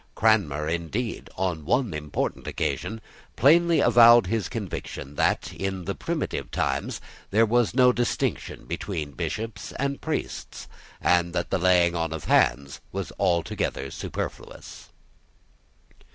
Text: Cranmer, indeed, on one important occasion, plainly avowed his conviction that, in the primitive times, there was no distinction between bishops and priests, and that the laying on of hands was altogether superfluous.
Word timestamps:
Cranmer, 0.15 0.67
indeed, 0.67 1.29
on 1.37 1.63
one 1.63 1.93
important 1.93 2.47
occasion, 2.47 3.01
plainly 3.35 3.81
avowed 3.81 4.25
his 4.25 4.49
conviction 4.49 5.13
that, 5.13 5.53
in 5.53 5.85
the 5.85 5.93
primitive 5.93 6.49
times, 6.49 6.99
there 7.29 7.45
was 7.45 7.75
no 7.75 7.91
distinction 7.91 8.65
between 8.65 9.11
bishops 9.11 9.73
and 9.73 10.01
priests, 10.01 10.67
and 10.99 11.33
that 11.35 11.51
the 11.51 11.59
laying 11.59 11.95
on 11.95 12.13
of 12.13 12.23
hands 12.23 12.81
was 12.91 13.11
altogether 13.19 13.91
superfluous. 13.91 14.89